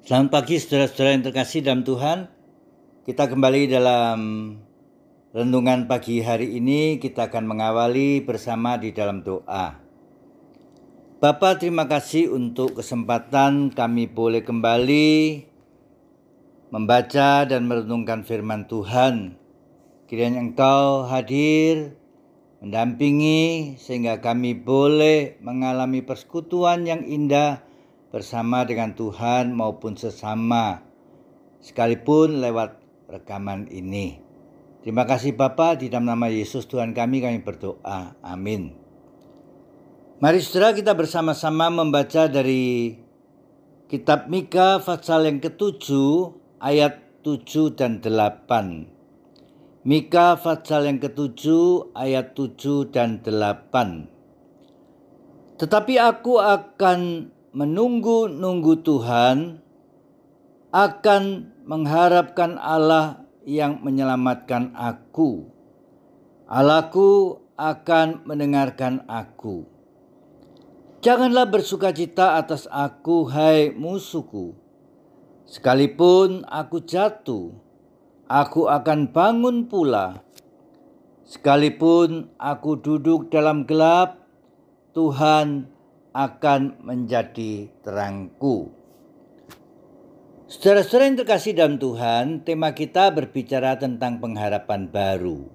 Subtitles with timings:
[0.00, 2.24] Selamat pagi saudara-saudara yang terkasih dalam Tuhan.
[3.04, 4.18] Kita kembali dalam
[5.36, 9.76] renungan pagi hari ini kita akan mengawali bersama di dalam doa.
[11.20, 15.44] Bapak terima kasih untuk kesempatan kami boleh kembali
[16.72, 19.36] membaca dan merenungkan firman Tuhan.
[20.08, 21.92] Kiranya Engkau hadir
[22.64, 27.68] mendampingi sehingga kami boleh mengalami persekutuan yang indah
[28.10, 30.82] bersama dengan Tuhan maupun sesama,
[31.62, 34.18] sekalipun lewat rekaman ini.
[34.82, 38.18] Terima kasih Bapa di dalam nama Yesus Tuhan kami kami berdoa.
[38.24, 38.74] Amin.
[40.20, 42.92] Mari saudara kita bersama-sama membaca dari
[43.88, 49.00] kitab Mika pasal yang ketujuh ayat 7 dan 8.
[49.84, 54.08] Mika pasal yang ketujuh ayat 7 dan 8.
[55.60, 59.58] Tetapi aku akan menunggu-nunggu Tuhan
[60.70, 61.22] akan
[61.66, 65.50] mengharapkan Allah yang menyelamatkan aku.
[66.46, 69.66] Allahku akan mendengarkan aku.
[71.00, 74.52] Janganlah bersuka cita atas aku, hai musuhku.
[75.48, 77.56] Sekalipun aku jatuh,
[78.30, 80.22] aku akan bangun pula.
[81.26, 84.22] Sekalipun aku duduk dalam gelap,
[84.92, 85.70] Tuhan
[86.10, 88.74] akan menjadi terangku.
[90.50, 95.46] Saudara-saudara yang terkasih dalam Tuhan, tema kita berbicara tentang pengharapan baru.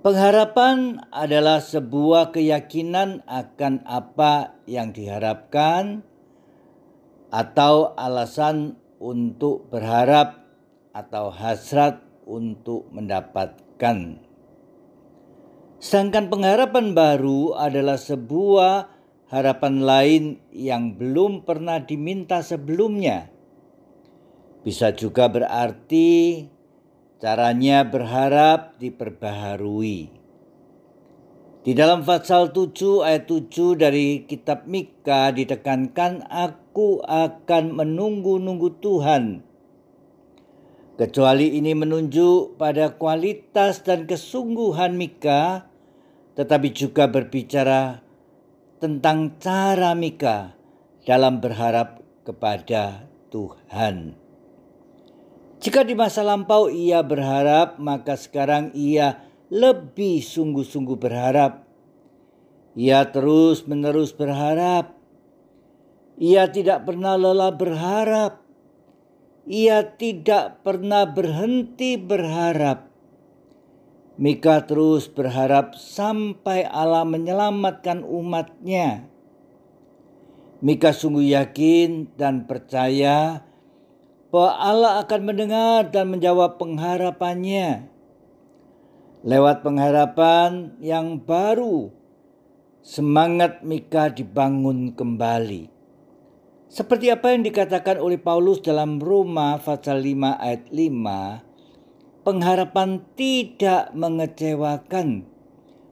[0.00, 6.04] Pengharapan adalah sebuah keyakinan akan apa yang diharapkan
[7.32, 10.40] atau alasan untuk berharap
[10.92, 14.29] atau hasrat untuk mendapatkan.
[15.80, 18.92] Sedangkan pengharapan baru adalah sebuah
[19.32, 23.32] harapan lain yang belum pernah diminta sebelumnya.
[24.60, 26.44] Bisa juga berarti
[27.16, 30.12] caranya berharap diperbaharui.
[31.64, 39.48] Di dalam pasal 7 ayat 7 dari kitab Mika ditekankan aku akan menunggu-nunggu Tuhan
[41.00, 45.69] kecuali ini menunjuk pada kualitas dan kesungguhan Mika
[46.34, 48.02] tetapi juga berbicara
[48.80, 50.56] tentang cara Mika
[51.04, 54.16] dalam berharap kepada Tuhan.
[55.60, 59.20] Jika di masa lampau ia berharap, maka sekarang ia
[59.52, 61.68] lebih sungguh-sungguh berharap.
[62.78, 64.96] Ia terus-menerus berharap.
[66.16, 68.40] Ia tidak pernah lelah berharap.
[69.44, 72.89] Ia tidak pernah berhenti berharap.
[74.20, 79.08] Mika terus berharap sampai Allah menyelamatkan umatnya.
[80.60, 83.48] Mika sungguh yakin dan percaya
[84.28, 87.88] bahwa Allah akan mendengar dan menjawab pengharapannya.
[89.24, 91.88] Lewat pengharapan yang baru,
[92.84, 95.72] semangat Mika dibangun kembali.
[96.68, 101.49] Seperti apa yang dikatakan oleh Paulus dalam Roma pasal 5 ayat 5,
[102.30, 105.26] pengharapan tidak mengecewakan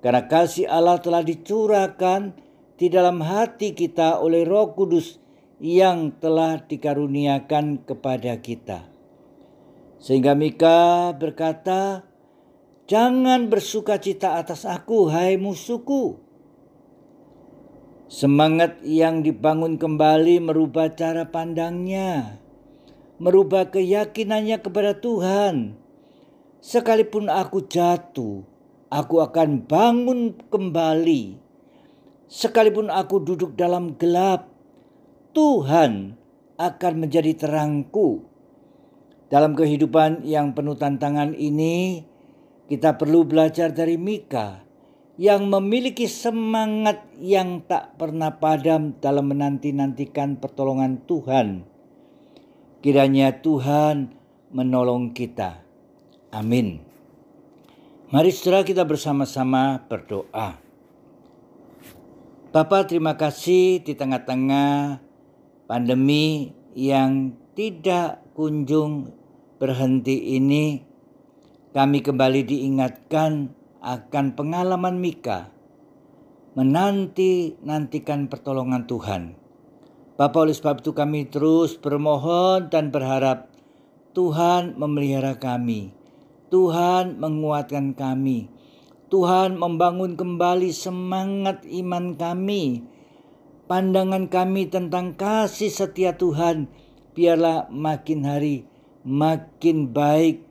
[0.00, 2.32] karena kasih Allah telah dicurahkan
[2.80, 5.20] di dalam hati kita oleh Roh Kudus
[5.60, 8.88] yang telah dikaruniakan kepada kita.
[10.02, 12.08] Sehingga Mika berkata,
[12.90, 16.18] "Jangan bersuka cita atas aku, hai musuhku."
[18.10, 22.42] Semangat yang dibangun kembali merubah cara pandangnya,
[23.22, 25.81] merubah keyakinannya kepada Tuhan,
[26.62, 28.46] Sekalipun aku jatuh,
[28.86, 31.34] aku akan bangun kembali.
[32.30, 34.46] Sekalipun aku duduk dalam gelap,
[35.34, 36.14] Tuhan
[36.62, 38.30] akan menjadi terangku.
[39.26, 42.06] Dalam kehidupan yang penuh tantangan ini,
[42.70, 44.62] kita perlu belajar dari Mika
[45.18, 51.66] yang memiliki semangat yang tak pernah padam dalam menanti-nantikan pertolongan Tuhan.
[52.86, 54.14] Kiranya Tuhan
[54.54, 55.71] menolong kita.
[56.32, 56.80] Amin.
[58.08, 60.56] Mari setelah kita bersama-sama berdoa.
[62.48, 64.96] Bapak terima kasih di tengah-tengah
[65.68, 69.12] pandemi yang tidak kunjung
[69.60, 70.80] berhenti ini.
[71.76, 73.52] Kami kembali diingatkan
[73.84, 75.52] akan pengalaman Mika
[76.56, 79.36] menanti-nantikan pertolongan Tuhan.
[80.16, 83.52] Bapak oleh sebab itu kami terus bermohon dan berharap
[84.16, 86.01] Tuhan memelihara kami
[86.52, 88.52] Tuhan menguatkan kami.
[89.08, 92.84] Tuhan membangun kembali semangat iman kami
[93.72, 96.68] pandangan kami tentang kasih setia Tuhan
[97.16, 98.68] biarlah makin hari
[99.02, 100.46] makin baik.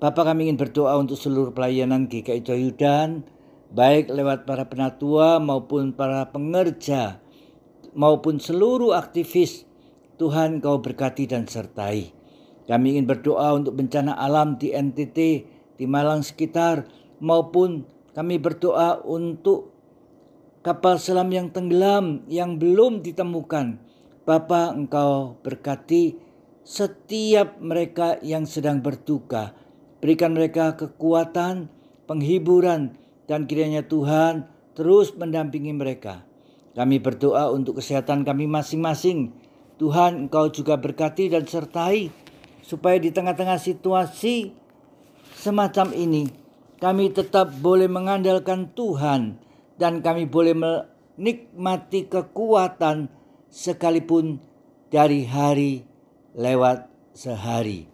[0.00, 3.24] Bapak kami ingin berdoa untuk seluruh pelayanan GKI Joyudan,
[3.68, 7.20] baik lewat para penatua maupun para pengerja,
[7.92, 9.68] maupun seluruh aktivis.
[10.16, 12.19] Tuhan kau berkati dan sertai.
[12.68, 15.18] Kami ingin berdoa untuk bencana alam di NTT,
[15.80, 16.84] di Malang sekitar,
[17.22, 19.72] maupun kami berdoa untuk
[20.60, 23.80] kapal selam yang tenggelam yang belum ditemukan.
[24.28, 26.14] Bapa engkau berkati
[26.62, 29.56] setiap mereka yang sedang berduka.
[29.98, 31.72] Berikan mereka kekuatan,
[32.06, 32.94] penghiburan,
[33.26, 34.46] dan kiranya Tuhan
[34.76, 36.22] terus mendampingi mereka.
[36.78, 39.34] Kami berdoa untuk kesehatan kami masing-masing.
[39.80, 42.12] Tuhan engkau juga berkati dan sertai
[42.70, 44.54] supaya di tengah-tengah situasi
[45.34, 46.30] semacam ini
[46.78, 49.42] kami tetap boleh mengandalkan Tuhan
[49.74, 53.10] dan kami boleh menikmati kekuatan
[53.50, 54.38] sekalipun
[54.86, 55.82] dari hari
[56.38, 57.90] lewat sehari.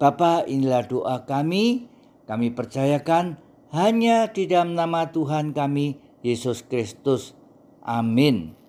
[0.00, 1.86] Bapa inilah doa kami,
[2.24, 3.36] kami percayakan
[3.76, 7.36] hanya di dalam nama Tuhan kami, Yesus Kristus.
[7.84, 8.63] Amin.